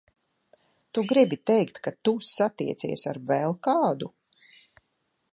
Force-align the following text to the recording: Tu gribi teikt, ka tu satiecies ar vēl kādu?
Tu 0.95 1.01
gribi 1.09 1.37
teikt, 1.49 1.75
ka 1.87 1.93
tu 2.09 2.13
satiecies 2.29 3.03
ar 3.11 3.19
vēl 3.33 3.55
kādu? 3.69 4.09